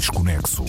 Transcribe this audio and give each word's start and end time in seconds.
Desconexo. 0.00 0.64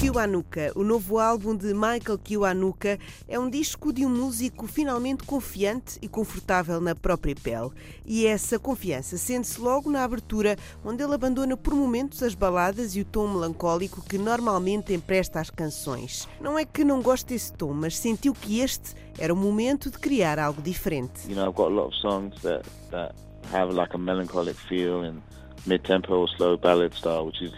Kiwanuka, 0.00 0.72
o 0.74 0.82
novo 0.82 1.20
álbum 1.20 1.54
de 1.54 1.72
Michael 1.72 2.18
Kiwanuka, 2.18 2.98
é 3.28 3.38
um 3.38 3.48
disco 3.48 3.92
de 3.92 4.04
um 4.04 4.08
músico 4.08 4.66
finalmente 4.66 5.22
confiante 5.22 5.96
e 6.02 6.08
confortável 6.08 6.80
na 6.80 6.96
própria 6.96 7.36
pele. 7.36 7.70
E 8.04 8.26
essa 8.26 8.58
confiança 8.58 9.16
sente-se 9.16 9.60
logo 9.60 9.88
na 9.88 10.02
abertura, 10.02 10.56
onde 10.84 11.04
ele 11.04 11.14
abandona 11.14 11.56
por 11.56 11.76
momentos 11.76 12.24
as 12.24 12.34
baladas 12.34 12.96
e 12.96 13.02
o 13.02 13.04
tom 13.04 13.28
melancólico 13.28 14.02
que 14.02 14.18
normalmente 14.18 14.92
empresta 14.92 15.38
às 15.38 15.48
canções. 15.48 16.28
Não 16.40 16.58
é 16.58 16.64
que 16.64 16.82
não 16.82 17.00
goste 17.00 17.26
desse 17.26 17.52
tom, 17.52 17.72
mas 17.72 17.96
sentiu 17.96 18.34
que 18.34 18.58
este 18.58 18.96
era 19.16 19.32
o 19.32 19.36
momento 19.36 19.92
de 19.92 19.98
criar 20.00 20.40
algo 20.40 20.60
diferente. 20.60 21.28
You 21.28 21.36
know, 21.36 21.48
I've 21.48 21.54
got 21.54 21.70
a 21.70 21.74
lot 21.74 21.86
of 21.86 21.94
songs 22.00 22.34
that, 22.42 22.64
that 22.90 23.14
have 23.52 23.72
like 23.72 23.94
a 23.94 23.98
melancholic 23.98 24.56
feel 24.68 25.04
and 25.04 25.22
mid-tempo, 25.66 26.26
slow 26.26 26.56
ballad 26.56 26.94
style, 26.94 27.26
which 27.26 27.42
is 27.42 27.52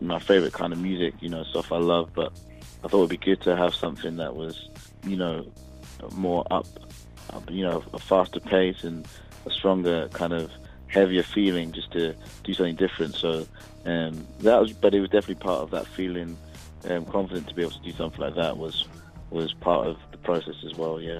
my 0.00 0.18
favorite 0.18 0.52
kind 0.52 0.72
of 0.72 0.78
music, 0.78 1.14
you 1.20 1.28
know, 1.28 1.42
stuff 1.44 1.72
I 1.72 1.78
love. 1.78 2.10
But 2.14 2.32
I 2.84 2.88
thought 2.88 2.98
it'd 2.98 3.10
be 3.10 3.16
good 3.16 3.40
to 3.42 3.56
have 3.56 3.74
something 3.74 4.16
that 4.16 4.36
was, 4.36 4.68
you 5.04 5.16
know, 5.16 5.46
more 6.12 6.44
up, 6.50 6.66
up 7.32 7.50
you 7.50 7.64
know, 7.64 7.82
a 7.92 7.98
faster 7.98 8.40
pace 8.40 8.84
and 8.84 9.06
a 9.46 9.50
stronger 9.50 10.08
kind 10.12 10.32
of 10.32 10.50
heavier 10.88 11.22
feeling, 11.22 11.72
just 11.72 11.90
to 11.92 12.14
do 12.44 12.54
something 12.54 12.76
different. 12.76 13.14
So 13.16 13.46
um, 13.84 14.26
that 14.40 14.60
was, 14.60 14.72
but 14.72 14.94
it 14.94 15.00
was 15.00 15.10
definitely 15.10 15.36
part 15.36 15.60
of 15.60 15.70
that 15.70 15.86
feeling, 15.86 16.36
um, 16.88 17.04
confident 17.06 17.48
to 17.48 17.54
be 17.54 17.62
able 17.62 17.72
to 17.72 17.82
do 17.82 17.92
something 17.92 18.20
like 18.20 18.36
that 18.36 18.56
was 18.56 18.86
was 19.30 19.52
part 19.54 19.88
of 19.88 19.96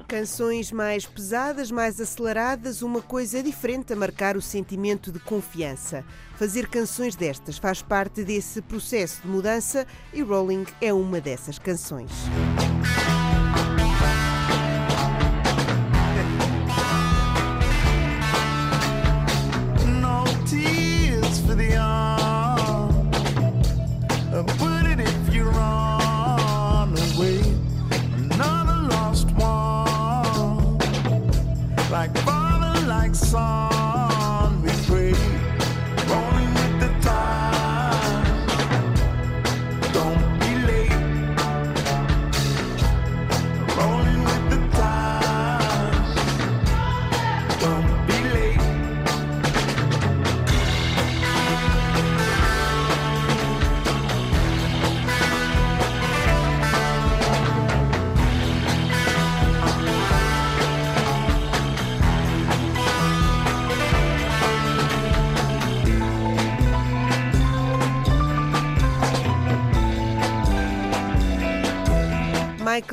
Canções 0.09 0.73
mais 0.73 1.07
pesadas, 1.07 1.71
mais 1.71 2.01
aceleradas, 2.01 2.83
uma 2.83 3.03
coisa 3.03 3.43
diferente 3.43 3.93
a 3.93 3.97
marcar 3.97 4.37
o 4.37 4.43
sentimento 4.43 5.13
de 5.13 5.19
confiança. 5.19 6.05
Fazer 6.37 6.69
canções 6.69 7.15
destas 7.15 7.59
faz 7.59 7.83
parte 7.83 8.25
desse 8.25 8.61
processo 8.63 9.23
de 9.23 9.29
mudança 9.29 9.87
e 10.13 10.23
Rolling 10.23 10.67
é 10.81 10.93
uma 10.93 11.21
dessas 11.21 11.59
canções. 11.59 12.11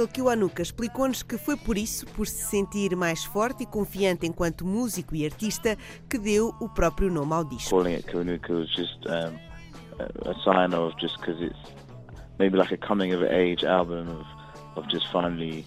Michael 0.02 0.08
Kiwanuka 0.08 0.64
explicou-nos 0.64 1.22
que 1.22 1.38
foi 1.38 1.56
por 1.56 1.78
isso, 1.78 2.08
por 2.08 2.26
se 2.26 2.44
sentir 2.46 2.96
mais 2.96 3.24
forte 3.24 3.64
e 3.64 3.66
confiante 3.68 4.26
enquanto 4.26 4.66
músico 4.66 5.16
e 5.16 5.26
artista, 5.26 5.78
que 6.10 6.18
deu 6.18 6.56
o 6.60 6.68
próprio 6.68 7.12
nome 7.12 7.34
ao 7.34 7.44
disco. 7.44 7.70
Calling 7.70 7.94
it 7.94 8.08
Kiwanuka 8.08 8.52
was 8.52 8.70
just 8.72 8.98
um, 9.06 9.38
a 10.26 10.34
sign 10.44 10.74
of 10.74 10.96
just 11.00 11.20
because 11.20 11.40
it's 11.40 11.60
maybe 12.40 12.58
like 12.58 12.74
a 12.74 12.78
coming 12.78 13.14
of 13.14 13.22
age 13.22 13.64
album 13.64 14.08
of 14.10 14.26
of 14.76 14.88
just 14.90 15.06
finally 15.12 15.66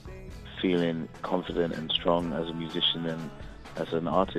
feeling 0.60 1.08
confident 1.22 1.76
and 1.76 1.92
strong 1.92 2.32
as 2.32 2.48
a 2.48 2.54
musician 2.54 3.06
and 3.06 3.30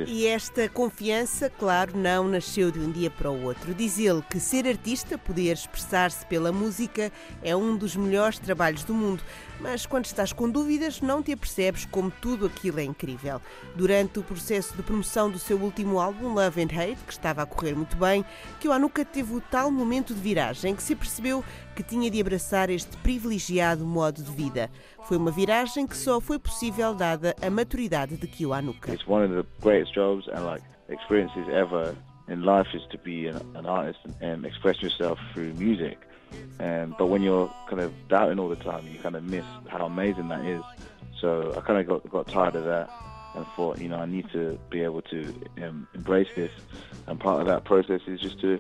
e 0.08 0.28
esta 0.28 0.70
confiança, 0.70 1.50
claro, 1.50 1.98
não 1.98 2.28
nasceu 2.28 2.72
de 2.72 2.80
um 2.80 2.92
dia 2.92 3.12
para 3.12 3.30
o 3.30 3.44
outro. 3.44 3.74
Diz 3.74 4.00
ele 4.00 4.22
que 4.30 4.40
ser 4.40 4.68
artista, 4.68 5.18
poder 5.18 5.54
expressar-se 5.54 6.26
pela 6.26 6.52
música, 6.52 7.12
é 7.42 7.56
um 7.56 7.76
dos 7.76 7.96
melhores 7.96 8.40
trabalhos 8.40 8.84
do 8.84 8.94
mundo. 8.94 9.22
Mas 9.60 9.86
quando 9.86 10.06
estás 10.06 10.34
com 10.34 10.50
dúvidas, 10.50 11.02
não 11.02 11.24
te 11.24 11.32
apercebes 11.32 11.86
como 11.86 12.12
tudo 12.12 12.46
aquilo 12.46 12.80
é 12.80 12.84
incrível. 12.84 13.42
Durante 13.76 14.20
o 14.20 14.24
processo 14.24 14.76
de 14.76 14.84
promoção 14.84 15.30
do 15.30 15.40
seu 15.40 15.58
último 15.58 16.00
álbum, 16.00 16.34
Love 16.34 16.62
and 16.62 16.70
Hate, 16.74 17.04
que 17.06 17.14
estava 17.14 17.42
a 17.42 17.46
correr 17.46 17.76
muito 17.76 17.96
bem, 17.96 18.24
que 18.60 18.68
o 18.68 18.72
Anuka 18.72 19.04
teve 19.06 19.34
o 19.34 19.42
tal 19.42 19.72
momento 19.72 20.14
de 20.14 20.20
viragem 20.20 20.76
que 20.76 20.84
se 20.84 20.96
percebeu 20.96 21.44
que 21.76 21.84
tinha 21.84 22.10
de 22.10 22.22
abraçar 22.22 22.70
este 22.70 22.96
privilegiado 22.98 23.86
modo 23.86 24.24
de 24.24 24.32
vida. 24.32 24.70
Foi 25.04 25.18
uma 25.18 25.30
viragem 25.30 25.86
que 25.86 25.98
só 25.98 26.22
foi 26.22 26.40
possível 26.40 26.96
dada 26.96 27.36
a 27.42 27.50
maturidade 27.50 28.18
de 28.18 28.28
Kiwanuka. 28.28 28.94
It's 28.94 29.06
one 29.08 29.26
of 29.26 29.32
the 29.32 29.46
greatest 29.62 29.96
and 29.98 30.46
like 30.46 30.64
experiences 30.90 31.48
ever 31.50 31.96
in 32.28 32.42
life 32.44 32.68
is 32.74 32.84
to 32.90 32.98
be 32.98 33.28
an, 33.28 33.38
an 33.56 33.66
artist 33.66 34.00
and, 34.22 34.46
express 34.46 34.82
yourself 34.82 35.20
through 35.34 35.54
music. 35.56 35.98
Um, 36.60 36.96
but 36.98 37.08
when 37.08 37.22
you're 37.22 37.52
kind 37.70 37.82
of 37.82 37.92
doubting 38.08 38.40
all 38.40 38.50
the 38.50 38.56
time, 38.64 38.88
you 38.88 39.00
kind 39.00 39.16
of 39.16 39.24
miss 39.24 39.46
how 39.68 39.86
amazing 39.86 40.30
that 40.30 40.46
is. 40.46 40.64
So 41.20 41.54
I 41.56 41.62
kind 41.62 41.80
of 41.80 41.88
got 41.88 42.10
got 42.10 42.28
tired 42.28 42.56
of 42.56 42.66
that 42.66 42.90
and 43.36 43.46
thought, 43.56 43.80
you 43.80 43.90
know, 43.90 43.98
I 43.98 44.06
need 44.06 44.30
to 44.32 44.58
be 44.70 44.82
able 44.82 45.02
to 45.04 45.34
um, 45.62 45.88
embrace 45.94 46.28
this. 46.36 46.52
And 47.08 47.20
part 47.20 47.42
of 47.42 47.48
that 47.48 47.66
process 47.66 48.02
is 48.08 48.20
just 48.20 48.40
to 48.42 48.60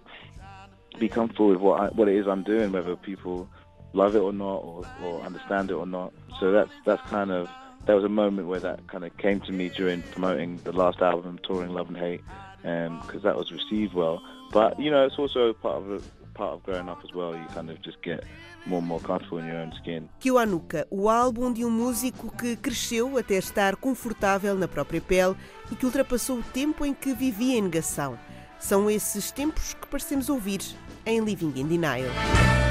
be 0.99 1.09
comfortable 1.09 1.49
with 1.49 1.59
what 1.59 1.81
I, 1.81 1.87
what 1.87 2.07
it 2.07 2.15
is 2.15 2.27
I'm 2.27 2.43
doing, 2.43 2.71
whether 2.71 2.95
people 2.95 3.47
love 3.93 4.15
it 4.15 4.19
or 4.19 4.33
not, 4.33 4.57
or, 4.57 4.83
or 5.03 5.21
understand 5.21 5.71
it 5.71 5.73
or 5.73 5.85
not. 5.85 6.13
So 6.39 6.51
that's 6.51 6.71
that's 6.85 7.01
kind 7.09 7.31
of 7.31 7.49
there 7.85 7.95
was 7.95 8.03
a 8.03 8.09
moment 8.09 8.47
where 8.47 8.59
that 8.59 8.87
kind 8.87 9.05
of 9.05 9.15
came 9.17 9.39
to 9.41 9.51
me 9.51 9.69
during 9.69 10.01
promoting 10.01 10.57
the 10.63 10.71
last 10.71 11.01
album, 11.01 11.39
touring 11.43 11.71
Love 11.71 11.87
and 11.89 11.97
Hate, 11.97 12.21
because 12.61 13.15
um, 13.15 13.21
that 13.23 13.35
was 13.35 13.51
received 13.51 13.93
well. 13.93 14.21
But 14.51 14.79
you 14.79 14.91
know, 14.91 15.05
it's 15.05 15.17
also 15.17 15.53
part 15.53 15.83
of 15.83 16.11
part 16.33 16.53
of 16.53 16.63
growing 16.63 16.89
up 16.89 16.99
as 17.03 17.13
well. 17.13 17.35
You 17.35 17.45
kind 17.53 17.69
of 17.69 17.81
just 17.81 18.01
get 18.01 18.23
more 18.65 18.79
and 18.79 18.87
more 18.87 18.99
comfortable 18.99 19.37
in 19.37 19.47
your 19.47 19.57
own 19.57 19.71
skin. 19.79 20.09
Kiwanuka, 20.19 20.87
o 20.89 21.09
álbum 21.09 21.53
de 21.53 21.63
um 21.63 21.71
músico 21.71 22.35
que 22.35 22.55
cresceu 22.55 23.17
até 23.17 23.35
estar 23.35 23.75
confortável 23.75 24.55
na 24.55 24.67
própria 24.67 25.01
pele 25.01 25.35
e 25.71 25.75
que 25.75 25.85
ultrapassou 25.85 26.39
o 26.39 26.43
tempo 26.43 26.85
em 26.85 26.93
que 26.93 27.13
vivia 27.13 27.57
em 27.57 27.61
negação. 27.61 28.17
São 28.59 28.89
esses 28.89 29.31
tempos 29.31 29.73
que 29.73 29.87
parecemos 29.87 30.29
ouvir 30.29 30.59
em 31.05 31.23
Living 31.23 31.53
in 31.55 31.67
Denial. 31.67 32.64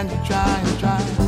and 0.00 0.10
you 0.10 0.18
try 0.24 0.60
and 0.64 0.78
try. 0.80 1.20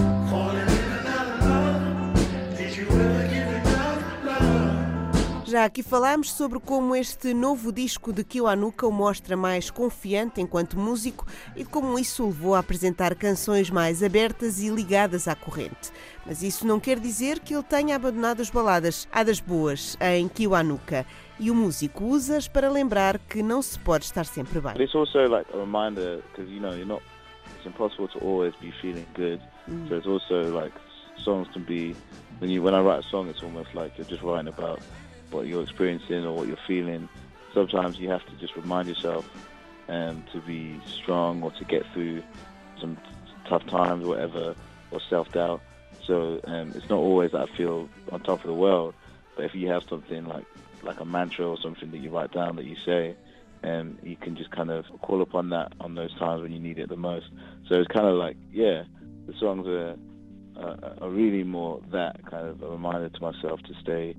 Já 5.45 5.67
aqui 5.67 5.83
falámos 5.83 6.33
sobre 6.33 6.59
como 6.59 6.97
este 6.97 7.35
novo 7.35 7.71
disco 7.71 8.11
de 8.11 8.25
Kiwanuka 8.25 8.87
o 8.87 8.91
mostra 8.91 9.37
mais 9.37 9.71
confiante 9.71 10.41
enquanto 10.41 10.79
músico 10.79 11.27
e 11.55 11.63
de 11.63 11.69
como 11.69 11.99
isso 11.99 12.25
o 12.25 12.29
levou 12.29 12.55
a 12.55 12.61
apresentar 12.61 13.15
canções 13.15 13.69
mais 13.69 14.03
abertas 14.03 14.63
e 14.63 14.71
ligadas 14.71 15.29
à 15.29 15.35
corrente. 15.35 15.93
Mas 16.25 16.43
isso 16.43 16.67
não 16.67 16.81
quer 16.81 16.99
dizer 16.99 17.39
que 17.39 17.53
ele 17.53 17.63
tenha 17.65 17.97
abandonado 17.97 18.41
as 18.41 18.49
baladas, 18.49 19.07
há 19.13 19.23
das 19.23 19.41
boas, 19.41 19.95
em 20.01 20.27
Kiwanuka. 20.27 21.05
E 21.39 21.51
o 21.51 21.55
músico 21.55 22.05
usa-as 22.05 22.49
para 22.49 22.71
lembrar 22.71 23.19
que 23.19 23.43
não 23.43 23.61
se 23.61 23.79
pode 23.79 24.07
estar 24.07 24.25
sempre 24.25 24.59
bem. 24.59 24.73
It's 27.55 27.67
impossible 27.67 28.09
to 28.09 28.19
always 28.19 28.55
be 28.61 28.73
feeling 28.83 29.07
good. 29.15 29.41
Mm. 29.69 29.89
So 29.89 29.97
it's 29.97 30.07
also 30.07 30.51
like 30.51 30.73
songs 31.25 31.49
can 31.53 31.65
be 31.65 31.97
when 32.39 32.51
you 32.51 32.63
when 32.63 32.75
I 32.75 32.81
write 32.81 33.01
a 33.01 33.09
song, 33.11 33.29
it's 33.29 33.43
almost 33.43 33.75
like 33.75 33.93
you're 33.97 34.07
just 34.07 34.23
writing 34.23 34.49
about 34.49 34.83
what 35.31 35.47
you're 35.47 35.63
experiencing 35.63 36.25
or 36.25 36.37
what 36.37 36.49
you're 36.49 36.57
feeling. 36.67 37.09
Sometimes 37.55 37.99
you 37.99 38.09
have 38.11 38.25
to 38.27 38.37
just 38.37 38.57
remind 38.57 38.89
yourself 38.89 39.25
um, 39.89 40.25
to 40.33 40.41
be 40.41 40.83
strong 41.03 41.43
or 41.43 41.53
to 41.53 41.65
get 41.65 41.85
through 41.93 42.23
some 42.81 42.99
tough 43.49 43.65
times, 43.67 44.03
or 44.03 44.09
whatever, 44.09 44.57
or 44.91 45.01
self 45.09 45.31
doubt. 45.33 45.63
So 46.07 46.41
um, 46.47 46.73
it's 46.75 46.89
not 46.91 46.99
always 46.99 47.31
that 47.33 47.43
I 47.43 47.57
feel 47.57 47.89
on 48.11 48.21
top 48.21 48.41
of 48.41 48.47
the 48.47 48.55
world, 48.55 48.95
but 49.37 49.45
if 49.45 49.55
you 49.55 49.69
have 49.69 49.83
something 49.89 50.25
like 50.25 50.47
like 50.83 50.99
a 51.01 51.05
mantra 51.05 51.49
or 51.49 51.59
something 51.63 51.93
that 51.93 51.99
you 51.99 52.11
write 52.11 52.33
down 52.33 52.57
that 52.57 52.65
you 52.65 52.77
say, 52.85 53.17
and 53.63 53.99
you 54.03 54.17
can 54.17 54.37
just 54.37 54.51
kind 54.51 54.71
of 54.71 54.85
call 55.03 55.23
upon 55.23 55.51
that 55.51 55.73
on 55.81 55.95
those 55.95 56.17
times 56.19 56.43
when 56.43 56.53
you 56.53 56.61
need 56.61 56.79
it 56.79 56.89
the 56.89 56.97
most. 56.97 57.27
So 57.69 57.77
it's 57.77 57.89
kind 57.89 58.07
of 58.07 58.15
like, 58.15 58.37
yeah, 58.53 58.85
the 59.27 59.35
songs 59.39 59.67
are, 59.67 59.97
are, 60.57 60.97
are 61.01 61.11
really 61.11 61.45
more 61.45 61.81
that 61.93 62.25
kind 62.31 62.49
of 62.49 62.63
a 62.63 62.69
reminder 62.69 63.09
to 63.09 63.21
myself 63.21 63.61
to 63.63 63.75
stay 63.81 64.17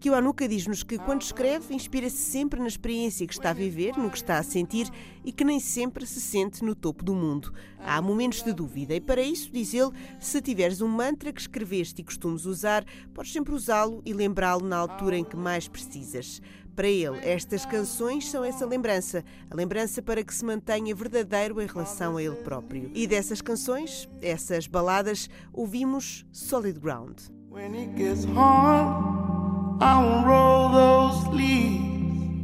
Kiwanuka 0.00 0.46
diz-nos 0.46 0.82
que 0.82 0.98
quando 0.98 1.22
escreve, 1.22 1.74
inspira-se 1.74 2.16
sempre 2.16 2.60
na 2.60 2.66
experiência 2.66 3.26
que 3.26 3.32
está 3.32 3.50
a 3.50 3.54
viver, 3.54 3.96
no 3.96 4.10
que 4.10 4.16
está 4.16 4.38
a 4.38 4.42
sentir 4.42 4.88
e 5.24 5.32
que 5.32 5.44
nem 5.44 5.58
sempre 5.58 6.06
se 6.06 6.20
sente 6.20 6.64
no 6.64 6.74
topo 6.74 7.04
do 7.04 7.14
mundo. 7.14 7.52
Há 7.78 8.00
momentos 8.00 8.42
de 8.42 8.52
dúvida 8.52 8.94
e 8.94 9.00
para 9.00 9.22
isso, 9.22 9.50
diz 9.52 9.74
ele, 9.74 9.90
se 10.18 10.40
tiveres 10.40 10.80
um 10.80 10.88
mantra 10.88 11.32
que 11.32 11.40
escreveste 11.40 12.00
e 12.00 12.04
costumes 12.04 12.46
usar, 12.46 12.84
podes 13.12 13.32
sempre 13.32 13.54
usá-lo 13.54 14.02
e 14.04 14.12
lembrá-lo 14.12 14.66
na 14.66 14.76
altura 14.76 15.16
em 15.16 15.24
que 15.24 15.36
mais 15.36 15.66
precisas. 15.68 16.40
Para 16.74 16.88
ele, 16.88 17.18
estas 17.22 17.64
canções 17.64 18.28
são 18.28 18.44
essa 18.44 18.66
lembrança, 18.66 19.24
a 19.48 19.54
lembrança 19.54 20.02
para 20.02 20.24
que 20.24 20.34
se 20.34 20.44
mantenha 20.44 20.94
verdadeiro 20.94 21.60
em 21.60 21.66
relação 21.66 22.16
a 22.16 22.22
ele 22.22 22.34
próprio. 22.36 22.90
E 22.92 23.06
dessas 23.06 23.40
canções, 23.40 24.08
essas 24.20 24.66
baladas, 24.66 25.30
ouvimos 25.52 26.26
Solid 26.32 26.80
Ground. 26.80 27.33
When 27.54 27.72
it 27.76 27.94
gets 27.94 28.24
hard, 28.24 29.80
I 29.80 30.02
won't 30.02 30.26
roll 30.26 30.70
those 30.70 31.22
sleeves. 31.26 32.42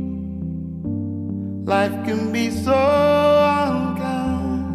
Life 1.66 2.04
can 2.06 2.30
be 2.30 2.48
so 2.52 2.72
unkind. 3.66 4.68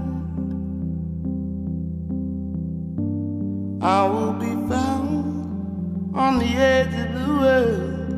I 3.82 4.04
will 4.10 4.34
be 4.34 4.54
found 4.68 6.14
on 6.14 6.40
the 6.40 6.54
edge 6.74 6.94
of 7.06 7.14
the 7.18 7.28
world 7.40 8.10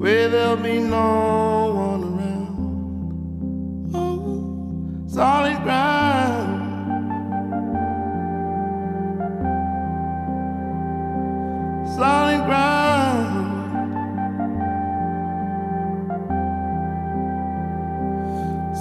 where 0.00 0.28
there'll 0.30 0.56
be 0.56 0.80
no 0.80 1.49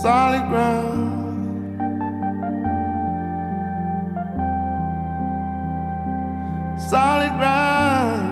Solid 0.01 0.47
ground. 0.47 1.77
Solid 6.89 7.33
ground. 7.39 8.25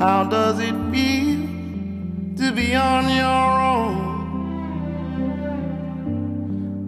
How 0.00 0.24
does 0.24 0.60
it 0.60 0.74
feel 0.92 1.48
to 2.36 2.52
be 2.54 2.74
on 2.76 3.08
your 3.10 3.60
own? 3.70 4.14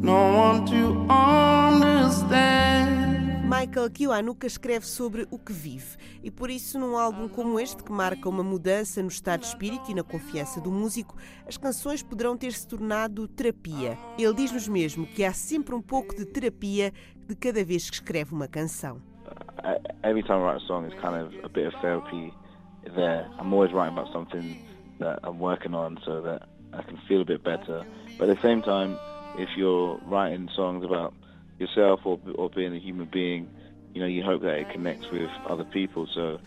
no 0.07 0.37
one 0.37 0.65
to 0.67 1.05
understand. 1.13 2.46
Michael 3.59 3.91
Kiwanuka 3.91 4.47
escreve 4.47 4.85
sobre 4.85 5.27
o 5.31 5.39
que 5.39 5.51
vive 5.51 5.97
e 6.23 6.31
por 6.31 6.51
isso 6.51 6.79
num 6.79 6.95
álbum 6.95 7.27
como 7.27 7.59
este 7.59 7.83
que 7.83 7.91
marca 7.91 8.29
uma 8.29 8.43
mudança 8.43 9.01
no 9.01 9.09
estado 9.09 9.41
de 9.41 9.47
espírito 9.47 9.91
e 9.91 9.95
na 9.95 10.03
confiança 10.03 10.61
do 10.61 10.71
músico, 10.71 11.17
as 11.49 11.57
canções 11.57 12.03
poderão 12.03 12.37
ter 12.37 12.53
se 12.53 12.69
tornado 12.69 13.27
terapia. 13.27 13.97
Ele 14.19 14.35
diz-nos 14.35 14.69
mesmo 14.69 15.07
que 15.07 15.25
há 15.25 15.33
sempre 15.33 15.75
um 15.75 15.81
pouco 15.81 16.15
de 16.15 16.27
terapia 16.27 16.93
de 17.27 17.35
cada 17.35 17.65
vez 17.65 17.89
que 17.89 17.97
escreve 17.97 18.35
uma 18.35 18.47
canção. 18.47 19.01
Uh, 19.65 19.81
every 20.03 20.23
time 20.23 20.43
I 20.43 20.53
write 20.53 20.63
a 20.63 20.67
song, 20.67 20.85
it's 20.85 21.01
kind 21.01 21.15
of 21.15 21.33
a 21.43 21.49
bit 21.49 21.67
of 21.67 21.81
therapy 21.81 22.35
there. 22.95 23.27
I'm 23.41 23.55
always 23.55 23.73
writing 23.73 23.97
about 23.97 24.13
something 24.13 24.63
that 24.99 25.19
I'm 25.25 25.41
working 25.41 25.75
on 25.75 25.99
so 26.05 26.21
that 26.21 26.43
I 26.75 26.83
can 26.83 26.99
feel 27.09 27.23
a 27.23 27.25
bit 27.25 27.43
better. 27.43 27.87
But 28.19 28.29
at 28.29 28.37
the 28.37 28.43
same 28.43 28.61
time, 28.61 28.99
if 29.39 29.49
you're 29.57 29.99
writing 30.05 30.47
songs 30.55 30.85
about 30.85 31.15
yourself 31.59 32.01
or, 32.05 32.19
or 32.35 32.51
being 32.51 32.75
a 32.75 32.79
human 32.79 33.07
being, 33.07 33.49
you 33.95 34.01
know, 34.01 34.07
you 34.07 34.23
hope 34.23 34.43
that 34.43 34.59
it 34.59 34.71
connects 34.71 35.11
with 35.11 35.31
other 35.49 35.65
people. 35.65 36.07
So 36.07 36.39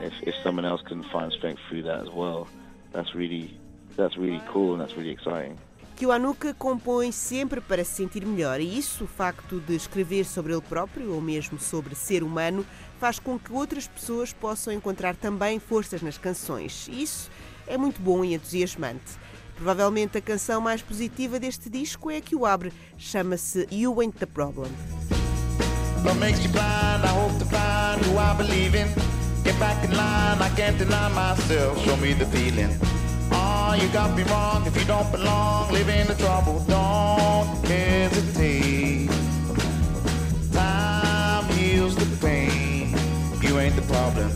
if, 0.00 0.12
if 0.22 0.34
someone 0.42 0.64
else 0.64 0.82
can 0.82 1.02
find 1.04 1.32
strength 1.32 1.60
through 1.68 1.84
that 1.84 2.00
as 2.00 2.10
well, 2.10 2.48
that's 2.92 3.14
really, 3.14 3.58
that's 3.96 4.16
really 4.16 4.42
cool 4.48 4.72
and 4.72 4.80
that's 4.80 4.96
really 4.96 5.10
exciting. 5.10 5.58
Kiwanuka 5.96 6.54
compõe 6.54 7.10
sempre 7.10 7.60
para 7.60 7.82
se 7.82 7.96
sentir 7.96 8.24
melhor 8.24 8.60
e 8.60 8.78
isso, 8.78 9.02
o 9.02 9.06
facto 9.08 9.58
de 9.58 9.74
escrever 9.74 10.24
sobre 10.24 10.52
ele 10.52 10.62
próprio 10.62 11.12
ou 11.12 11.20
mesmo 11.20 11.58
sobre 11.58 11.96
ser 11.96 12.22
humano, 12.22 12.64
faz 13.00 13.18
com 13.18 13.36
que 13.36 13.52
outras 13.52 13.88
pessoas 13.88 14.32
possam 14.32 14.72
encontrar 14.72 15.16
também 15.16 15.58
forças 15.58 16.00
nas 16.00 16.16
canções. 16.16 16.88
Isso 16.88 17.28
é 17.66 17.76
muito 17.76 18.00
bom 18.00 18.24
e 18.24 18.34
entusiasmante. 18.34 19.18
Provavelmente 19.58 20.16
a 20.16 20.20
canção 20.20 20.60
mais 20.60 20.80
positiva 20.80 21.40
deste 21.40 21.68
disco 21.68 22.10
é 22.12 22.18
a 22.18 22.20
que 22.20 22.36
o 22.36 22.46
abre, 22.46 22.72
chama-se 22.96 23.66
You 23.72 24.00
Ain't 24.00 24.16
the 24.18 24.26
Problem. 24.26 24.70
Oh, 33.30 33.74
you 33.74 33.88
got 33.88 34.16
me 34.16 34.22
wrong 34.30 34.64
if 34.66 34.76
you 34.76 34.84
don't 34.86 35.10
belong. 35.10 35.70
Live 35.72 35.88
in 35.88 36.06
the 36.06 36.14
trouble, 36.14 36.64
don't 36.66 37.66
hesitate. 37.66 39.10
Time 40.52 41.44
heals 41.52 41.96
the 41.96 42.06
pain. 42.24 42.94
You 43.42 43.58
ain't 43.58 43.74
the 43.74 43.82
problem. 43.82 44.30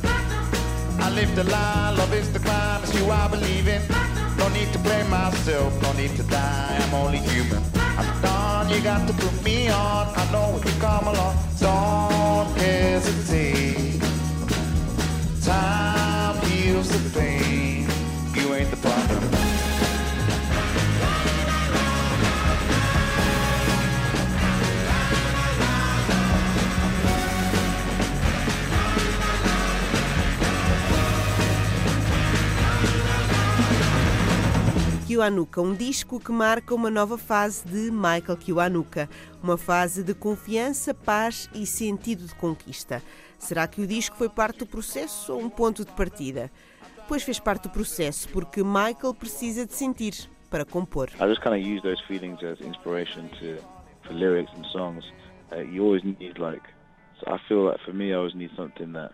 I 0.98 1.10
live 1.14 1.34
the 1.36 1.44
lie, 1.44 1.94
love 1.96 2.12
is 2.12 2.30
the 2.32 2.40
crime. 2.40 2.82
It's 2.82 2.92
you 2.94 3.08
I 3.10 3.28
believe 3.28 3.68
in. 3.68 4.11
No 4.38 4.48
need 4.48 4.72
to 4.72 4.78
blame 4.78 5.08
myself, 5.10 5.70
no 5.82 5.92
need 5.92 6.14
to 6.16 6.22
die, 6.24 6.78
I'm 6.80 6.94
only 6.94 7.18
human. 7.18 7.62
I'm 7.74 8.22
done, 8.22 8.70
you 8.70 8.80
got 8.80 9.06
to 9.06 9.14
put 9.14 9.44
me 9.44 9.68
on. 9.68 10.06
I 10.16 10.32
know 10.32 10.52
when 10.52 10.62
you 10.66 10.80
come 10.80 11.06
along, 11.06 11.36
don't 11.60 12.58
hesitate. 12.58 14.00
Time 15.42 16.36
heals 16.46 16.88
the 16.88 17.18
pain, 17.18 17.86
you 18.34 18.54
ain't 18.54 18.70
the 18.70 18.76
problem. 18.76 19.41
Kiwanuka, 35.22 35.62
um 35.62 35.72
disco 35.72 36.18
que 36.18 36.32
marca 36.32 36.74
uma 36.74 36.90
nova 36.90 37.16
fase 37.16 37.64
de 37.68 37.92
Michael 37.92 38.36
Kiwanuka, 38.36 39.08
uma 39.40 39.56
fase 39.56 40.02
de 40.02 40.14
confiança, 40.14 40.92
paz 40.92 41.48
e 41.54 41.64
sentido 41.64 42.26
de 42.26 42.34
conquista. 42.34 43.00
Será 43.38 43.68
que 43.68 43.80
o 43.80 43.86
disco 43.86 44.16
foi 44.16 44.28
parte 44.28 44.58
do 44.58 44.66
processo 44.66 45.32
ou 45.32 45.40
um 45.40 45.48
ponto 45.48 45.84
de 45.84 45.92
partida? 45.92 46.50
Pois 47.06 47.22
fez 47.22 47.38
parte 47.38 47.62
do 47.64 47.70
processo, 47.70 48.28
porque 48.30 48.64
Michael 48.64 49.14
precisa 49.14 49.64
de 49.64 49.72
sentir 49.74 50.28
para 50.50 50.64
compor. 50.64 51.08
I 51.20 51.28
just 51.28 51.40
kind 51.40 51.54
of 51.54 51.64
use 51.64 51.80
those 51.82 52.02
feelings 52.08 52.42
as 52.42 52.60
inspiration 52.60 53.28
to 53.38 53.62
for 54.04 54.14
lyrics 54.14 54.50
and 54.56 54.66
songs. 54.72 55.04
Uh, 55.52 55.60
you 55.60 55.84
always 55.84 56.02
need 56.02 56.36
like, 56.36 56.66
so 57.20 57.32
I 57.32 57.38
feel 57.46 57.68
like 57.68 57.78
for 57.84 57.94
me, 57.94 58.10
I 58.10 58.16
always 58.16 58.34
need 58.34 58.50
something 58.56 58.92
that 58.94 59.12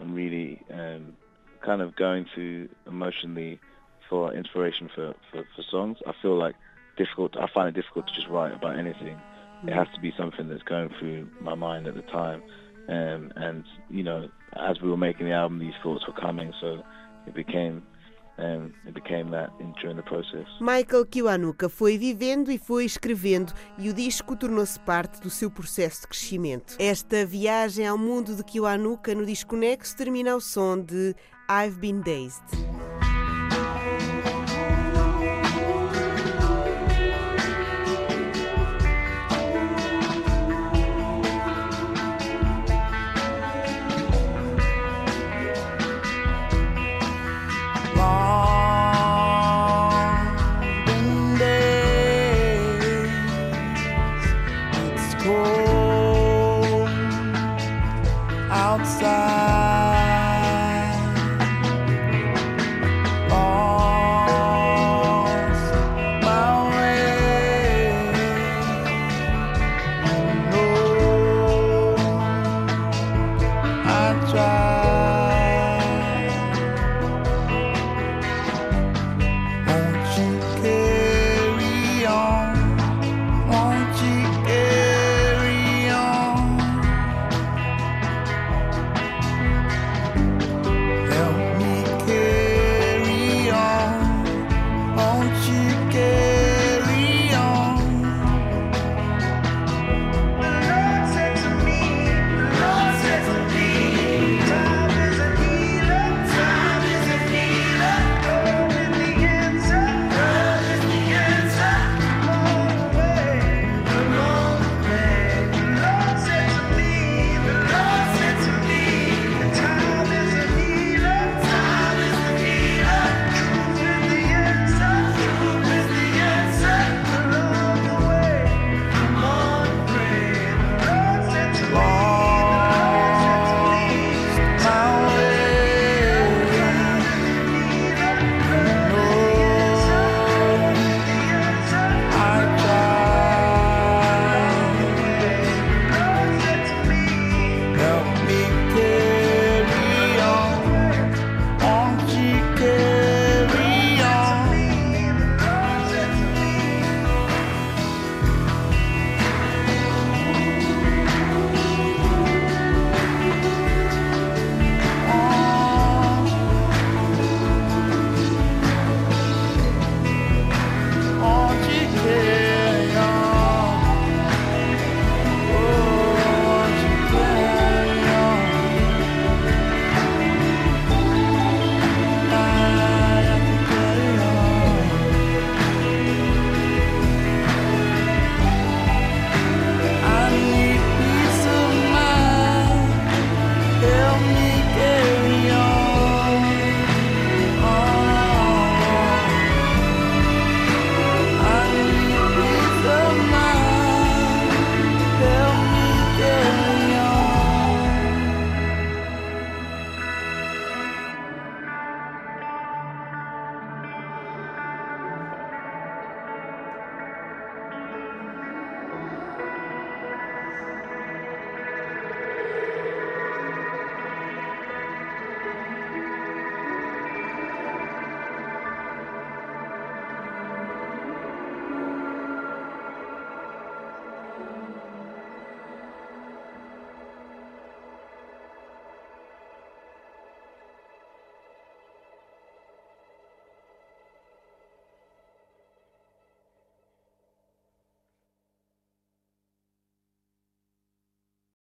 I'm 0.00 0.14
really 0.14 0.58
um, 0.70 1.12
kind 1.60 1.82
of 1.82 1.94
going 1.96 2.24
through 2.34 2.70
emotionally 2.86 3.60
for 4.10 4.34
inspiration 4.34 4.90
for, 4.94 5.14
for, 5.30 5.44
for 5.56 5.62
songs. 5.70 5.96
I 6.06 6.12
feel 6.20 6.36
like 6.36 6.56
difficult. 6.98 7.36
I 7.38 7.46
find 7.54 7.68
it 7.68 7.80
difficult 7.80 8.08
to 8.08 8.12
just 8.12 8.28
write 8.28 8.52
about 8.52 8.78
anything 8.78 9.16
It 9.66 9.74
has 9.74 9.88
to 9.94 10.00
be 10.00 10.12
something 10.16 10.48
that's 10.48 10.62
going 10.62 10.90
through 10.98 11.28
my 11.40 11.54
mind 11.54 11.86
at 11.86 11.94
the 11.94 12.02
time. 12.02 12.42
Um, 12.88 13.32
and, 13.36 13.64
you 13.90 14.02
know, 14.02 14.28
as 14.54 14.80
we 14.80 14.88
were 14.88 14.96
making 14.96 15.26
the 15.26 15.32
album, 15.32 15.58
these 15.58 15.74
thoughts 15.82 16.06
were 16.06 16.18
coming, 16.18 16.52
so 16.60 16.82
it 17.26 17.34
became 17.34 17.82
Um, 18.38 18.72
Michael 20.60 21.04
Kiwanuka 21.04 21.68
foi 21.68 21.98
vivendo 21.98 22.50
e 22.50 22.56
foi 22.56 22.86
escrevendo 22.86 23.52
e 23.76 23.90
o 23.90 23.92
disco 23.92 24.34
tornou-se 24.34 24.80
parte 24.80 25.20
do 25.20 25.28
seu 25.28 25.50
processo 25.50 26.02
de 26.02 26.08
crescimento. 26.08 26.74
Esta 26.78 27.26
viagem 27.26 27.86
ao 27.86 27.98
mundo 27.98 28.34
de 28.34 28.42
Kiwanuka 28.42 29.14
no 29.14 29.26
disco 29.26 29.56
Nexo 29.56 29.94
termina 29.94 30.32
ao 30.32 30.40
som 30.40 30.80
de 30.80 31.14
I've 31.50 31.78
Been 31.78 32.00
Dazed. 32.00 32.89